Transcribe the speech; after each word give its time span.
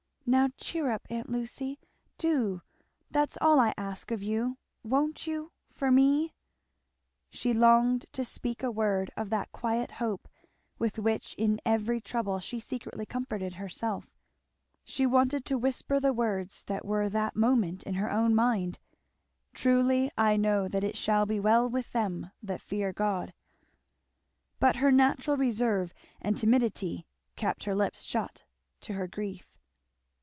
Now 0.23 0.47
cheer 0.55 0.89
up, 0.91 1.05
aunt 1.09 1.29
Lucy! 1.29 1.77
do 2.17 2.61
that's 3.09 3.37
all 3.41 3.59
I 3.59 3.73
ask 3.75 4.11
of 4.11 4.23
you. 4.23 4.57
Won't 4.81 5.27
you? 5.27 5.51
for 5.73 5.91
me?" 5.91 6.33
She 7.29 7.51
longed 7.53 8.05
to 8.13 8.23
speak 8.23 8.63
a 8.63 8.71
word 8.71 9.11
of 9.17 9.29
that 9.29 9.51
quiet 9.51 9.93
hope 9.93 10.29
with 10.79 10.97
which 10.97 11.33
in 11.33 11.59
every 11.65 11.99
trouble 11.99 12.39
she 12.39 12.61
secretly 12.61 13.05
comforted 13.05 13.55
herself 13.55 14.15
she 14.85 15.05
wanted 15.05 15.43
to 15.45 15.57
whisper 15.57 15.99
the 15.99 16.13
words 16.13 16.63
that 16.63 16.85
were 16.85 17.09
that 17.09 17.35
moment 17.35 17.83
in 17.83 17.95
her 17.95 18.09
own 18.09 18.33
mind, 18.33 18.79
"Truly 19.53 20.09
I 20.17 20.37
know 20.37 20.69
that 20.69 20.83
it 20.83 20.95
shall 20.95 21.25
be 21.25 21.41
well 21.41 21.67
with 21.67 21.91
them 21.91 22.31
that 22.41 22.61
fear 22.61 22.93
God;" 22.93 23.33
but 24.61 24.77
her 24.77 24.93
natural 24.93 25.35
reserve 25.35 25.93
and 26.21 26.37
timidity 26.37 27.05
kept 27.35 27.65
her 27.65 27.75
lips 27.75 28.03
shut; 28.03 28.45
to 28.81 28.93
her 28.93 29.07
grief. 29.09 29.57